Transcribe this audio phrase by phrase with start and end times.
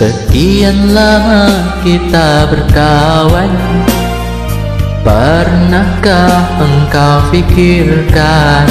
[0.00, 3.52] Sekian lama kita berkawan
[5.04, 8.64] Pernahkah engkau pikirkan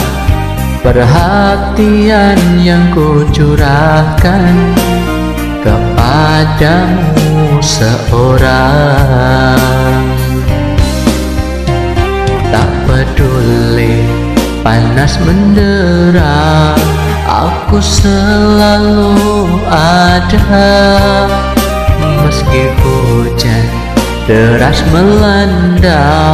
[0.81, 2.33] Perhatian
[2.65, 4.73] yang ku curahkan
[5.61, 8.41] Kepadamu seorang?
[12.49, 14.01] Tak peduli
[14.65, 16.73] panas mendera
[17.29, 20.41] Aku selalu ada
[22.25, 23.65] Meski hujan
[24.25, 26.33] deras melanda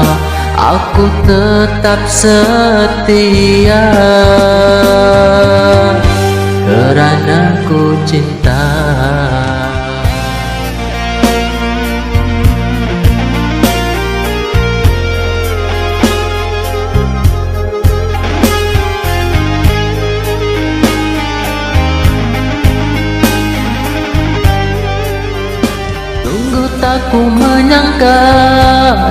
[0.55, 3.85] Aku tetap setia.
[6.65, 8.74] Kerana ku cinta
[26.95, 28.23] Aku menyangka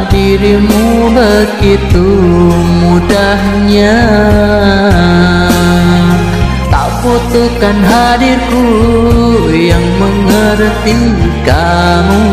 [0.09, 2.09] dirimu begitu
[2.81, 4.01] mudahnya.
[6.73, 8.65] Tak butuhkan hadirku
[9.53, 10.97] yang mengerti
[11.45, 12.25] kamu.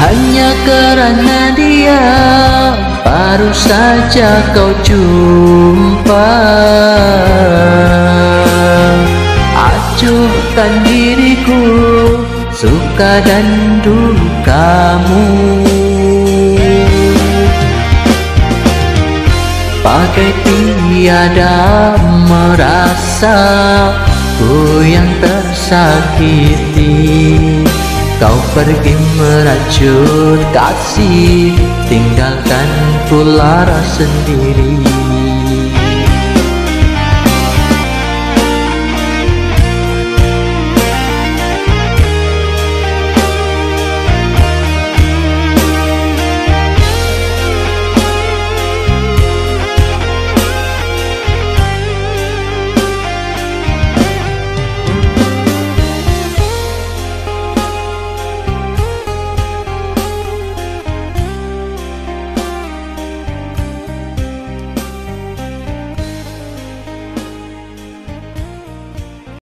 [0.00, 2.04] Hanya kerana dia
[3.04, 6.32] baru saja kau jumpa
[10.00, 11.60] Acuhkan diriku
[12.56, 13.44] Suka dan
[13.84, 15.28] dukamu.
[19.84, 22.00] Pakai tiada
[22.32, 23.36] merasa
[24.40, 26.96] Ku yang tersakiti.
[28.16, 31.52] Kau pergi meracun kasih
[31.92, 32.68] Tinggalkan
[33.12, 34.80] ku lara sendiri